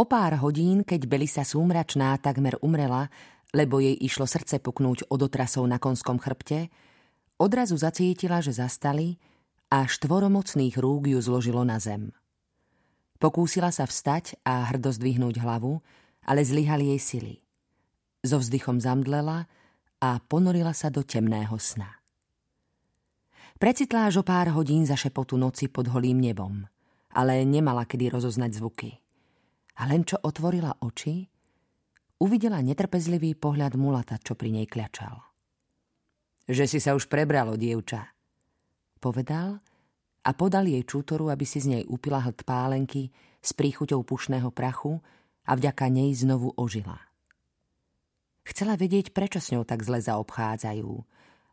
O 0.00 0.08
pár 0.08 0.32
hodín, 0.40 0.80
keď 0.80 1.04
Belisa 1.04 1.44
súmračná 1.44 2.16
takmer 2.16 2.56
umrela, 2.64 3.12
lebo 3.52 3.84
jej 3.84 3.92
išlo 4.00 4.24
srdce 4.24 4.56
puknúť 4.56 5.12
od 5.12 5.28
otrasov 5.28 5.68
na 5.68 5.76
konskom 5.76 6.16
chrbte, 6.16 6.72
odrazu 7.36 7.76
zacítila, 7.76 8.40
že 8.40 8.56
zastali 8.56 9.20
a 9.68 9.84
štvoromocných 9.84 10.80
rúk 10.80 11.12
ju 11.12 11.20
zložilo 11.20 11.68
na 11.68 11.76
zem. 11.76 12.16
Pokúsila 13.20 13.68
sa 13.68 13.84
vstať 13.84 14.40
a 14.40 14.72
hrdo 14.72 14.88
zdvihnúť 14.88 15.36
hlavu, 15.36 15.84
ale 16.24 16.48
zlyhali 16.48 16.96
jej 16.96 17.00
sily. 17.04 17.34
So 18.24 18.40
vzdychom 18.40 18.80
zamdlela 18.80 19.52
a 20.00 20.16
ponorila 20.16 20.72
sa 20.72 20.88
do 20.88 21.04
temného 21.04 21.60
sna. 21.60 22.00
Precitla 23.60 24.08
až 24.08 24.20
o 24.20 24.24
pár 24.24 24.48
hodín 24.56 24.88
za 24.88 24.96
šepotu 24.96 25.36
noci 25.36 25.68
pod 25.68 25.92
holým 25.92 26.24
nebom, 26.24 26.64
ale 27.12 27.44
nemala 27.44 27.84
kedy 27.84 28.16
rozoznať 28.16 28.56
zvuky. 28.56 28.99
A 29.78 29.86
len 29.86 30.02
čo 30.02 30.18
otvorila 30.18 30.82
oči, 30.82 31.22
uvidela 32.18 32.58
netrpezlivý 32.58 33.38
pohľad 33.38 33.78
mulata, 33.78 34.18
čo 34.18 34.34
pri 34.34 34.50
nej 34.50 34.66
kľačal. 34.66 35.14
Že 36.50 36.64
si 36.66 36.78
sa 36.82 36.98
už 36.98 37.06
prebralo, 37.06 37.54
dievča, 37.54 38.10
povedal 38.98 39.62
a 40.26 40.30
podal 40.34 40.68
jej 40.68 40.82
čútoru, 40.84 41.30
aby 41.30 41.46
si 41.46 41.62
z 41.62 41.66
nej 41.78 41.82
upila 41.88 42.20
hlad 42.20 42.42
pálenky 42.44 43.08
s 43.40 43.56
príchuťou 43.56 44.04
pušného 44.04 44.52
prachu 44.52 45.00
a 45.48 45.56
vďaka 45.56 45.88
nej 45.88 46.12
znovu 46.12 46.52
ožila. 46.58 47.00
Chcela 48.44 48.76
vedieť, 48.76 49.14
prečo 49.14 49.38
s 49.40 49.54
ňou 49.54 49.64
tak 49.64 49.80
zle 49.86 50.02
zaobchádzajú 50.02 50.90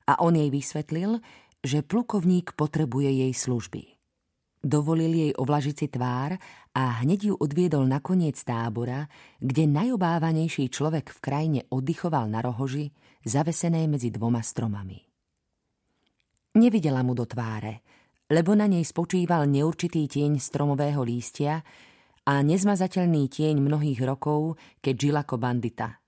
a 0.08 0.14
on 0.24 0.34
jej 0.36 0.50
vysvetlil, 0.50 1.20
že 1.62 1.84
plukovník 1.84 2.56
potrebuje 2.56 3.28
jej 3.28 3.34
služby. 3.34 3.97
Dovolil 4.58 5.14
jej 5.14 5.32
ovlažiť 5.38 5.76
si 5.78 5.88
tvár 5.88 6.34
a 6.74 7.06
hneď 7.06 7.20
ju 7.30 7.34
odviedol 7.38 7.86
na 7.86 8.02
koniec 8.02 8.42
tábora, 8.42 9.06
kde 9.38 9.70
najobávanejší 9.70 10.74
človek 10.74 11.14
v 11.14 11.20
krajine 11.22 11.60
oddychoval 11.70 12.26
na 12.26 12.42
rohoži, 12.42 12.90
zavesenej 13.22 13.86
medzi 13.86 14.10
dvoma 14.10 14.42
stromami. 14.42 14.98
Nevidela 16.58 17.06
mu 17.06 17.14
do 17.14 17.30
tváre, 17.30 17.86
lebo 18.34 18.58
na 18.58 18.66
nej 18.66 18.82
spočíval 18.82 19.46
neurčitý 19.46 20.10
tieň 20.10 20.42
stromového 20.42 21.06
lístia 21.06 21.62
a 22.28 22.34
nezmazateľný 22.42 23.30
tieň 23.30 23.62
mnohých 23.62 24.02
rokov, 24.04 24.58
keď 24.82 24.96
žila 24.98 25.22
ako 25.24 25.38
bandita. 25.38 26.02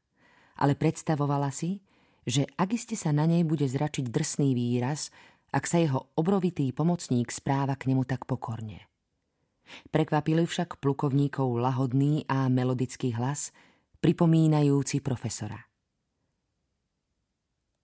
Ale 0.60 0.76
predstavovala 0.76 1.54
si, 1.54 1.80
že 2.28 2.50
ak 2.60 2.76
iste 2.76 3.00
sa 3.00 3.16
na 3.16 3.24
nej 3.24 3.48
bude 3.48 3.64
zračiť 3.64 4.10
drsný 4.10 4.52
výraz, 4.52 5.14
ak 5.50 5.64
sa 5.66 5.82
jeho 5.82 6.14
obrovitý 6.14 6.70
pomocník 6.70 7.34
správa 7.34 7.74
k 7.74 7.90
nemu 7.90 8.06
tak 8.06 8.30
pokorne. 8.30 8.86
Prekvapili 9.94 10.46
však 10.46 10.82
plukovníkov 10.82 11.62
lahodný 11.62 12.26
a 12.26 12.50
melodický 12.50 13.14
hlas, 13.14 13.54
pripomínajúci 14.02 15.02
profesora. 15.02 15.58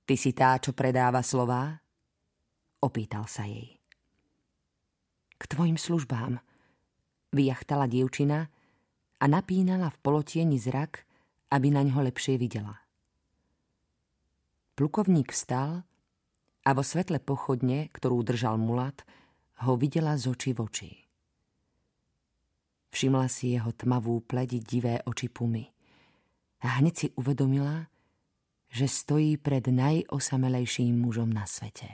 Ty 0.05 0.15
si 0.17 0.31
tá, 0.37 0.57
čo 0.61 0.73
predáva 0.77 1.25
slová? 1.25 1.81
Opýtal 2.81 3.25
sa 3.25 3.49
jej. 3.49 3.81
K 5.35 5.43
tvojim 5.49 5.77
službám, 5.77 6.37
vyjachtala 7.33 7.89
dievčina 7.89 8.47
a 9.17 9.25
napínala 9.25 9.89
v 9.89 9.97
polotieni 10.05 10.61
zrak, 10.61 11.03
aby 11.49 11.73
na 11.73 11.81
ňo 11.81 12.05
lepšie 12.05 12.37
videla. 12.37 12.85
Plukovník 14.77 15.33
vstal 15.33 15.87
a 16.65 16.69
vo 16.73 16.81
svetle 16.81 17.21
pochodne, 17.21 17.93
ktorú 17.93 18.25
držal 18.25 18.57
mulat, 18.57 19.05
ho 19.63 19.77
videla 19.77 20.17
z 20.17 20.33
očí 20.33 20.51
v 20.51 20.59
oči. 20.65 20.91
Všimla 22.89 23.27
si 23.29 23.53
jeho 23.53 23.69
tmavú 23.75 24.23
pledi 24.25 24.59
divé 24.63 25.03
oči 25.05 25.29
pumy 25.29 25.63
a 26.65 26.81
hneď 26.81 26.93
si 26.95 27.07
uvedomila, 27.13 27.85
že 28.71 28.89
stojí 28.89 29.37
pred 29.37 29.63
najosamelejším 29.69 30.95
mužom 30.99 31.29
na 31.29 31.45
svete. 31.45 31.87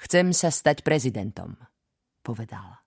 Chcem 0.00 0.32
sa 0.36 0.52
stať 0.52 0.84
prezidentom, 0.84 1.56
povedal. 2.22 2.80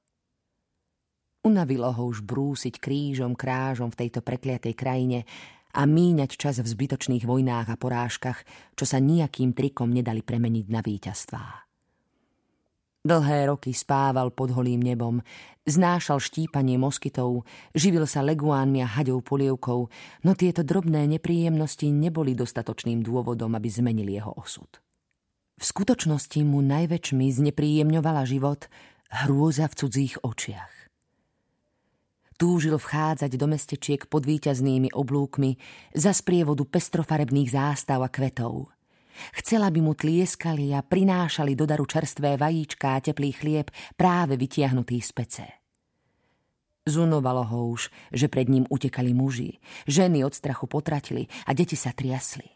Unavilo 1.43 1.91
ho 1.91 2.07
už 2.07 2.23
brúsiť 2.23 2.79
krížom 2.79 3.35
krážom 3.35 3.91
v 3.91 3.99
tejto 4.07 4.23
prekliatej 4.23 4.73
krajine 4.77 5.19
a 5.73 5.81
míňať 5.89 6.37
čas 6.37 6.61
v 6.61 6.69
zbytočných 6.69 7.25
vojnách 7.25 7.67
a 7.73 7.75
porážkach, 7.75 8.45
čo 8.77 8.85
sa 8.85 9.01
nejakým 9.01 9.57
trikom 9.57 9.89
nedali 9.89 10.21
premeniť 10.21 10.65
na 10.69 10.85
víťazstvá. 10.85 11.45
Dlhé 13.03 13.51
roky 13.51 13.75
spával 13.75 14.31
pod 14.31 14.55
holým 14.55 14.79
nebom, 14.79 15.19
znášal 15.67 16.23
štípanie 16.23 16.79
moskytov, 16.79 17.43
živil 17.75 18.07
sa 18.07 18.23
leguánmi 18.23 18.79
a 18.79 18.87
haďou 18.87 19.19
polievkou, 19.19 19.91
no 20.23 20.31
tieto 20.39 20.63
drobné 20.63 21.03
nepríjemnosti 21.11 21.91
neboli 21.91 22.31
dostatočným 22.31 23.03
dôvodom, 23.03 23.59
aby 23.59 23.67
zmenili 23.67 24.15
jeho 24.15 24.31
osud. 24.39 24.79
V 25.59 25.63
skutočnosti 25.67 26.39
mu 26.47 26.63
najväčšmi 26.63 27.27
znepríjemňovala 27.27 28.23
život 28.23 28.71
hrôza 29.11 29.67
v 29.67 29.77
cudzích 29.83 30.15
očiach. 30.23 30.82
Túžil 32.33 32.75
vchádzať 32.75 33.31
do 33.37 33.45
mestečiek 33.45 34.01
pod 34.09 34.25
výťaznými 34.25 34.91
oblúkmi 34.91 35.57
za 35.93 36.11
sprievodu 36.11 36.65
pestrofarebných 36.65 37.53
zástav 37.53 38.01
a 38.01 38.09
kvetov. 38.09 38.73
Chcela 39.37 39.69
by 39.69 39.79
mu 39.79 39.93
tlieskali 39.93 40.73
a 40.73 40.81
prinášali 40.81 41.53
do 41.53 41.69
daru 41.69 41.85
čerstvé 41.85 42.33
vajíčka 42.33 42.97
a 42.97 43.03
teplý 43.03 43.31
chlieb 43.37 43.69
práve 43.93 44.33
vytiahnutý 44.33 44.97
z 45.05 45.11
pece. 45.13 45.45
Zunovalo 46.83 47.47
ho 47.47 47.59
už, 47.71 47.87
že 48.11 48.27
pred 48.27 48.49
ním 48.51 48.67
utekali 48.67 49.15
muži, 49.15 49.63
ženy 49.87 50.25
od 50.27 50.35
strachu 50.35 50.67
potratili 50.67 51.31
a 51.47 51.55
deti 51.55 51.79
sa 51.79 51.95
triasli. 51.95 52.49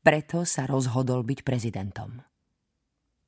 Preto 0.00 0.46
sa 0.46 0.64
rozhodol 0.64 1.26
byť 1.26 1.42
prezidentom. 1.42 2.22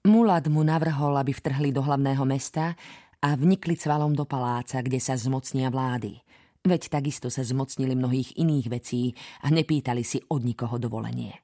Mulad 0.09 0.49
mu 0.49 0.65
navrhol, 0.65 1.19
aby 1.21 1.37
vtrhli 1.37 1.75
do 1.75 1.85
hlavného 1.85 2.25
mesta 2.25 2.79
a 3.23 3.35
vnikli 3.35 3.75
cvalom 3.75 4.15
do 4.15 4.25
paláca, 4.25 4.83
kde 4.83 5.03
sa 5.03 5.19
zmocnia 5.19 5.69
vlády. 5.69 6.19
Veď 6.63 6.93
takisto 6.93 7.31
sa 7.31 7.47
zmocnili 7.47 7.95
mnohých 7.95 8.39
iných 8.39 8.67
vecí 8.69 9.15
a 9.43 9.51
nepýtali 9.51 10.03
si 10.03 10.23
od 10.29 10.43
nikoho 10.43 10.77
dovolenie. 10.77 11.35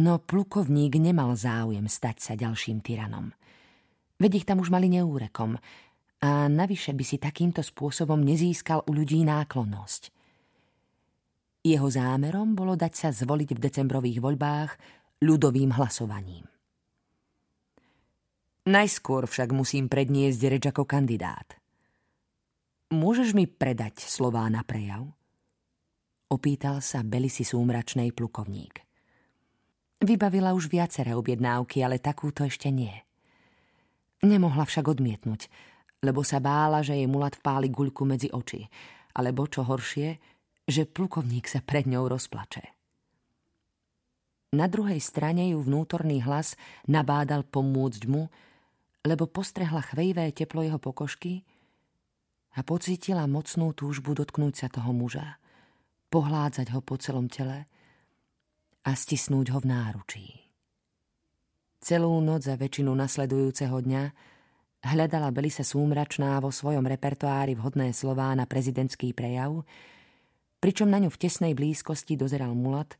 No 0.00 0.22
plukovník 0.22 0.96
nemal 0.96 1.36
záujem 1.36 1.84
stať 1.84 2.16
sa 2.18 2.32
ďalším 2.32 2.80
tyranom. 2.80 3.34
Veď 4.16 4.42
ich 4.42 4.46
tam 4.48 4.62
už 4.62 4.72
mali 4.72 4.88
neúrekom 4.88 5.58
a 6.22 6.30
navyše 6.48 6.94
by 6.94 7.04
si 7.04 7.20
takýmto 7.20 7.60
spôsobom 7.60 8.22
nezískal 8.22 8.86
u 8.86 8.90
ľudí 8.94 9.22
náklonnosť– 9.26 10.02
jeho 11.62 11.86
zámerom 11.86 12.58
bolo 12.58 12.74
dať 12.74 12.90
sa 12.90 13.08
zvoliť 13.14 13.54
v 13.54 13.62
decembrových 13.62 14.18
voľbách 14.18 14.70
ľudovým 15.22 15.78
hlasovaním. 15.78 16.42
Najskôr 18.62 19.26
však 19.26 19.50
musím 19.50 19.90
predniesť 19.90 20.40
reč 20.46 20.64
ako 20.70 20.86
kandidát. 20.86 21.58
Môžeš 22.94 23.34
mi 23.34 23.50
predať 23.50 24.06
slová 24.06 24.46
na 24.46 24.62
prejav? 24.62 25.10
Opýtal 26.30 26.78
sa 26.78 27.02
Belisi 27.02 27.42
súmračnej 27.42 28.14
plukovník. 28.14 28.86
Vybavila 29.98 30.54
už 30.54 30.70
viaceré 30.70 31.10
objednávky, 31.10 31.82
ale 31.82 31.98
takúto 31.98 32.46
ešte 32.46 32.70
nie. 32.70 32.94
Nemohla 34.22 34.62
však 34.62 34.94
odmietnúť, 34.94 35.50
lebo 36.06 36.22
sa 36.22 36.38
bála, 36.38 36.86
že 36.86 36.94
jej 36.94 37.10
mulat 37.10 37.34
vpáli 37.42 37.66
guľku 37.66 38.06
medzi 38.06 38.30
oči, 38.30 38.62
alebo 39.18 39.50
čo 39.50 39.66
horšie, 39.66 40.22
že 40.70 40.86
plukovník 40.86 41.50
sa 41.50 41.58
pred 41.66 41.90
ňou 41.90 42.06
rozplače. 42.06 42.62
Na 44.54 44.70
druhej 44.70 45.02
strane 45.02 45.50
ju 45.50 45.58
vnútorný 45.64 46.22
hlas 46.22 46.54
nabádal 46.86 47.42
pomôcť 47.42 48.02
mu, 48.06 48.30
lebo 49.02 49.26
postrehla 49.26 49.82
chvejvé 49.82 50.30
teplo 50.30 50.62
jeho 50.62 50.78
pokožky 50.78 51.42
a 52.54 52.62
pocítila 52.62 53.26
mocnú 53.26 53.74
túžbu 53.74 54.14
dotknúť 54.14 54.54
sa 54.54 54.68
toho 54.70 54.94
muža, 54.94 55.42
pohládzať 56.12 56.70
ho 56.70 56.80
po 56.84 56.94
celom 57.00 57.26
tele 57.26 57.66
a 58.86 58.90
stisnúť 58.94 59.54
ho 59.54 59.58
v 59.58 59.66
náručí. 59.66 60.26
Celú 61.82 62.14
noc 62.22 62.46
a 62.46 62.54
väčšinu 62.54 62.94
nasledujúceho 62.94 63.74
dňa 63.74 64.02
hľadala 64.86 65.34
Belisa 65.34 65.66
súmračná 65.66 66.38
vo 66.38 66.54
svojom 66.54 66.86
repertoári 66.86 67.58
vhodné 67.58 67.90
slová 67.90 68.30
na 68.38 68.46
prezidentský 68.46 69.10
prejav, 69.10 69.66
pričom 70.62 70.86
na 70.86 71.02
ňu 71.02 71.10
v 71.10 71.20
tesnej 71.26 71.58
blízkosti 71.58 72.14
dozeral 72.14 72.54
mulat, 72.54 72.94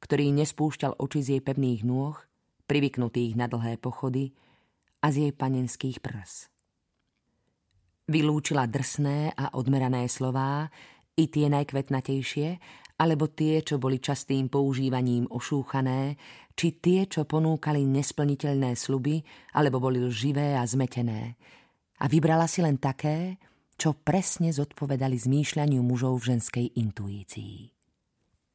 ktorý 0.00 0.32
nespúšťal 0.32 0.96
oči 0.96 1.20
z 1.20 1.28
jej 1.36 1.42
pevných 1.44 1.84
nôh, 1.84 2.16
privyknutých 2.64 3.36
na 3.36 3.52
dlhé 3.52 3.76
pochody 3.76 4.32
a 5.02 5.06
z 5.10 5.28
jej 5.28 5.32
panenských 5.34 5.98
prs. 5.98 6.48
Vylúčila 8.06 8.70
drsné 8.70 9.34
a 9.34 9.54
odmerané 9.58 10.06
slová, 10.06 10.70
i 11.12 11.28
tie 11.28 11.52
najkvetnatejšie, 11.52 12.48
alebo 12.96 13.28
tie, 13.28 13.60
čo 13.60 13.76
boli 13.76 14.00
častým 14.00 14.48
používaním 14.48 15.28
ošúchané, 15.28 16.16
či 16.56 16.78
tie, 16.78 17.04
čo 17.04 17.28
ponúkali 17.28 17.84
nesplniteľné 17.84 18.78
sluby, 18.78 19.20
alebo 19.56 19.82
boli 19.82 20.00
lživé 20.00 20.56
a 20.56 20.64
zmetené. 20.64 21.36
A 22.00 22.08
vybrala 22.08 22.46
si 22.48 22.64
len 22.64 22.78
také, 22.78 23.36
čo 23.76 23.96
presne 23.98 24.54
zodpovedali 24.54 25.18
zmýšľaniu 25.18 25.80
mužov 25.82 26.22
v 26.22 26.36
ženskej 26.36 26.66
intuícii. 26.78 27.74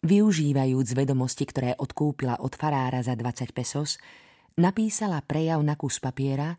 Využívajúc 0.07 0.87
vedomosti, 0.93 1.43
ktoré 1.43 1.75
odkúpila 1.75 2.39
od 2.39 2.53
farára 2.55 3.03
za 3.03 3.17
20 3.17 3.51
pesos, 3.51 3.99
napísala 4.57 5.21
prejav 5.21 5.61
na 5.61 5.77
kus 5.77 6.01
papiera 6.01 6.57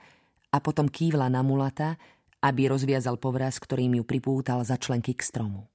a 0.49 0.57
potom 0.63 0.87
kývla 0.89 1.29
na 1.29 1.43
mulata, 1.43 1.99
aby 2.39 2.71
rozviazal 2.71 3.19
povraz, 3.19 3.59
ktorým 3.59 3.99
ju 3.99 4.05
pripútal 4.07 4.63
za 4.63 4.79
členky 4.79 5.13
k 5.13 5.27
stromu. 5.27 5.67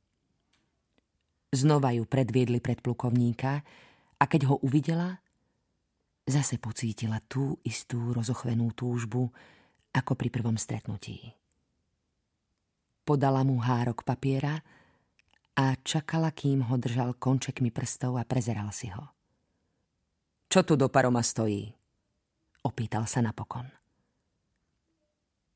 Znova 1.53 1.93
ju 1.93 2.07
predviedli 2.07 2.63
pred 2.63 2.81
plukovníka 2.81 3.61
a 4.17 4.23
keď 4.25 4.41
ho 4.49 4.55
uvidela, 4.63 5.21
zase 6.25 6.57
pocítila 6.57 7.19
tú 7.21 7.59
istú 7.61 8.15
rozochvenú 8.15 8.73
túžbu 8.73 9.29
ako 9.93 10.17
pri 10.17 10.33
prvom 10.33 10.57
stretnutí. 10.57 11.35
Podala 13.03 13.43
mu 13.43 13.59
hárok 13.59 14.01
papiera 14.07 14.63
a 15.53 15.75
čakala, 15.83 16.31
kým 16.31 16.65
ho 16.71 16.79
držal 16.79 17.19
končekmi 17.19 17.69
prstov 17.69 18.17
a 18.17 18.23
prezeral 18.25 18.71
si 18.71 18.89
ho. 18.89 19.11
Čo 20.47 20.63
tu 20.65 20.73
do 20.79 20.87
paroma 20.89 21.21
stojí? 21.21 21.82
Opýtal 22.63 23.05
sa 23.05 23.19
napokon. 23.19 23.67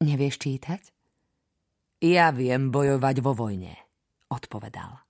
Nevieš 0.03 0.35
čítať? 0.37 0.81
Ja 2.03 2.29
viem 2.29 2.69
bojovať 2.69 3.15
vo 3.25 3.33
vojne, 3.33 3.73
odpovedal. 4.29 5.01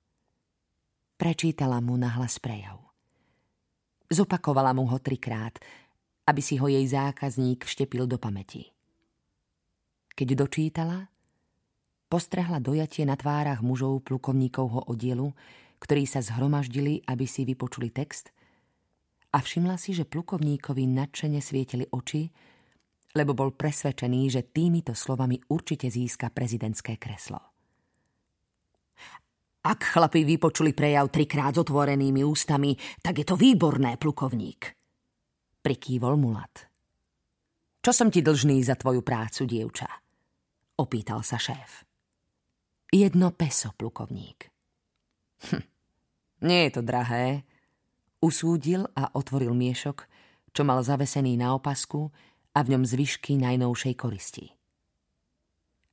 Prečítala 1.18 1.84
mu 1.84 2.00
nahlas 2.00 2.40
prejav. 2.40 2.80
Zopakovala 4.08 4.72
mu 4.72 4.88
ho 4.88 4.98
trikrát, 5.02 5.60
aby 6.24 6.40
si 6.40 6.56
ho 6.56 6.72
jej 6.72 6.86
zákazník 6.88 7.68
vštepil 7.68 8.08
do 8.08 8.16
pamäti. 8.16 8.72
Keď 10.16 10.28
dočítala, 10.38 11.12
Postrehla 12.08 12.64
dojatie 12.64 13.04
na 13.04 13.20
tvárach 13.20 13.60
mužov 13.60 14.00
plukovníkovho 14.08 14.88
oddielu, 14.88 15.36
ktorí 15.84 16.08
sa 16.08 16.24
zhromaždili, 16.24 17.04
aby 17.04 17.28
si 17.28 17.44
vypočuli 17.44 17.92
text 17.92 18.32
a 19.38 19.39
všimla 19.39 19.78
si, 19.78 19.94
že 19.94 20.10
plukovníkovi 20.10 20.89
nadšene 20.89 21.38
svietili 21.38 21.86
oči, 21.86 22.25
lebo 23.13 23.38
bol 23.38 23.54
presvedčený, 23.54 24.22
že 24.34 24.50
týmito 24.50 24.98
slovami 24.98 25.38
určite 25.54 25.94
získa 25.94 26.34
prezidentské 26.34 26.98
kreslo. 26.98 27.54
Ak 29.68 29.94
chlapi 29.94 30.25
vypočuli 30.25 30.74
prejav 30.74 31.12
trikrát 31.13 31.54
s 31.54 31.62
otvorenými 31.62 32.24
ústami, 32.25 32.74
tak 33.04 33.22
je 33.22 33.25
to 33.28 33.36
výborné, 33.38 34.00
plukovník. 34.01 34.74
Prikývol 35.62 36.16
mulat. 36.18 36.72
Čo 37.83 37.92
som 37.92 38.07
ti 38.07 38.24
dlžný 38.24 38.63
za 38.63 38.80
tvoju 38.80 39.04
prácu, 39.04 39.44
dievča? 39.44 39.88
Opýtal 40.80 41.22
sa 41.22 41.36
šéf. 41.36 41.83
Jedno 42.90 43.36
peso, 43.36 43.75
plukovník. 43.75 44.48
Hm, 45.51 45.63
nie 46.48 46.60
je 46.68 46.72
to 46.72 46.81
drahé. 46.81 47.47
Usúdil 48.18 48.90
a 48.98 49.14
otvoril 49.14 49.54
miešok, 49.54 50.10
čo 50.50 50.66
mal 50.66 50.81
zavesený 50.81 51.38
na 51.38 51.54
opasku 51.54 52.10
a 52.58 52.66
v 52.66 52.74
ňom 52.74 52.84
zvyšky 52.84 53.38
najnovšej 53.38 53.94
koristi. 53.94 54.46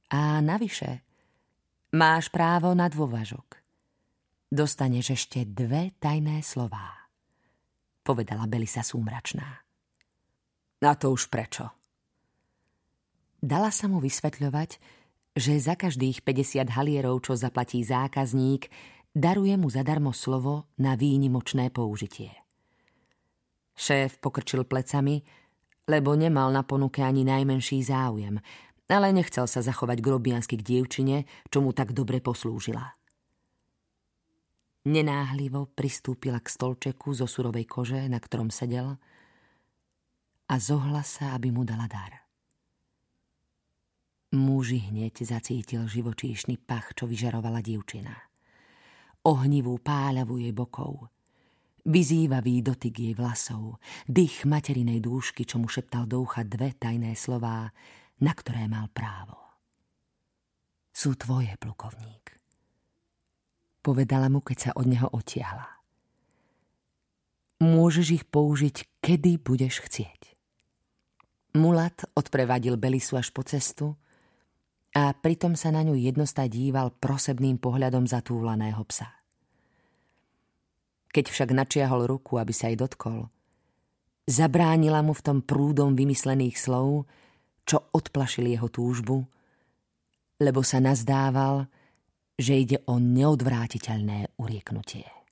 A 0.08 0.40
navyše, 0.40 1.04
máš 1.92 2.32
právo 2.32 2.72
na 2.72 2.88
dôvažok. 2.88 3.60
Dostaneš 4.48 5.18
ešte 5.18 5.44
dve 5.44 5.92
tajné 6.00 6.40
slová, 6.40 7.10
povedala 8.06 8.48
Belisa 8.48 8.80
súmračná. 8.80 9.64
Na 10.80 10.92
to 10.96 11.12
už 11.12 11.28
prečo? 11.28 11.68
Dala 13.44 13.68
sa 13.68 13.90
mu 13.90 14.00
vysvetľovať, 14.00 14.80
že 15.34 15.58
za 15.58 15.74
každých 15.74 16.22
50 16.22 16.70
halierov, 16.70 17.20
čo 17.26 17.34
zaplatí 17.34 17.82
zákazník, 17.82 18.70
daruje 19.14 19.54
mu 19.54 19.70
zadarmo 19.70 20.10
slovo 20.10 20.66
na 20.82 20.98
výnimočné 20.98 21.70
použitie. 21.70 22.34
Šéf 23.74 24.18
pokrčil 24.18 24.66
plecami, 24.66 25.22
lebo 25.86 26.18
nemal 26.18 26.50
na 26.50 26.66
ponuke 26.66 27.02
ani 27.02 27.22
najmenší 27.22 27.82
záujem, 27.86 28.42
ale 28.90 29.14
nechcel 29.14 29.46
sa 29.46 29.62
zachovať 29.64 29.98
grobiansky 30.02 30.58
k 30.60 30.66
dievčine, 30.66 31.16
čo 31.48 31.62
mu 31.62 31.72
tak 31.72 31.94
dobre 31.94 32.20
poslúžila. 32.20 32.94
Nenáhlivo 34.84 35.72
pristúpila 35.72 36.44
k 36.44 36.52
stolčeku 36.52 37.16
zo 37.16 37.24
surovej 37.24 37.64
kože, 37.64 38.04
na 38.04 38.20
ktorom 38.20 38.52
sedel 38.52 39.00
a 40.44 40.54
zohla 40.60 41.00
sa, 41.00 41.32
aby 41.32 41.48
mu 41.48 41.64
dala 41.64 41.88
dar. 41.88 42.20
Muži 44.36 44.92
hneď 44.92 45.24
zacítil 45.24 45.88
živočíšny 45.88 46.60
pach, 46.60 46.92
čo 46.92 47.08
vyžarovala 47.08 47.64
dievčina. 47.64 48.33
Ohnivú 49.24 49.80
páľavu 49.80 50.36
jej 50.36 50.52
bokov. 50.52 51.08
Vyzývavý 51.84 52.60
dotyk 52.60 52.92
jej 52.92 53.14
vlasov, 53.16 53.80
dých 54.04 54.44
materinej 54.44 55.00
dúšky, 55.00 55.48
čo 55.48 55.56
mu 55.56 55.68
šeptal 55.68 56.04
do 56.04 56.20
ucha 56.20 56.44
dve 56.44 56.76
tajné 56.76 57.16
slová, 57.16 57.72
na 58.20 58.32
ktoré 58.36 58.68
mal 58.68 58.92
právo. 58.92 59.36
Sú 60.92 61.16
tvoje, 61.16 61.56
plukovník. 61.56 62.36
Povedala 63.80 64.28
mu, 64.28 64.44
keď 64.44 64.56
sa 64.60 64.70
od 64.76 64.88
neho 64.88 65.08
otiahla. 65.08 65.68
Môžeš 67.64 68.06
ich 68.20 68.24
použiť, 68.28 69.00
kedy 69.00 69.40
budeš 69.40 69.84
chcieť. 69.88 70.36
Mulat 71.56 72.04
odprevadil 72.12 72.76
Belisu 72.76 73.16
až 73.16 73.32
po 73.32 73.40
cestu, 73.40 73.96
a 74.94 75.10
pritom 75.10 75.58
sa 75.58 75.74
na 75.74 75.82
ňu 75.82 75.98
jednosta 75.98 76.46
díval 76.46 76.94
prosebným 76.94 77.58
pohľadom 77.58 78.06
zatúlaného 78.06 78.78
psa. 78.86 79.10
Keď 81.10 81.24
však 81.30 81.50
načiahol 81.50 82.06
ruku, 82.06 82.38
aby 82.38 82.54
sa 82.54 82.70
jej 82.70 82.78
dotkol, 82.78 83.26
zabránila 84.26 85.02
mu 85.02 85.14
v 85.14 85.24
tom 85.26 85.38
prúdom 85.42 85.98
vymyslených 85.98 86.58
slov, 86.58 87.10
čo 87.66 87.90
odplašili 87.90 88.54
jeho 88.54 88.70
túžbu, 88.70 89.26
lebo 90.38 90.60
sa 90.62 90.78
nazdával, 90.78 91.66
že 92.34 92.58
ide 92.58 92.78
o 92.90 92.98
neodvrátiteľné 92.98 94.38
urieknutie. 94.38 95.23